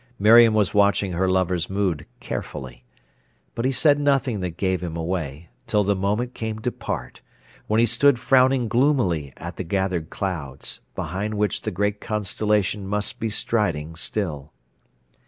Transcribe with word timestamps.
Miriam 0.17 0.55
was 0.55 0.73
watching 0.73 1.11
her 1.11 1.29
lover's 1.29 1.69
mood 1.69 2.07
carefully. 2.19 2.83
But 3.53 3.65
he 3.65 3.71
said 3.71 3.99
nothing 3.99 4.39
that 4.39 4.57
gave 4.57 4.81
him 4.81 4.97
away, 4.97 5.49
till 5.67 5.83
the 5.83 5.95
moment 5.95 6.33
came 6.33 6.57
to 6.57 6.71
part, 6.71 7.21
when 7.67 7.79
he 7.79 7.85
stood 7.85 8.17
frowning 8.17 8.67
gloomily 8.67 9.31
at 9.37 9.57
the 9.57 9.63
gathered 9.63 10.09
clouds, 10.09 10.79
behind 10.95 11.35
which 11.35 11.61
the 11.61 11.69
great 11.69 12.01
constellation 12.01 12.87
must 12.87 13.19
be 13.19 13.29
striding 13.29 13.95
still. 13.95 14.51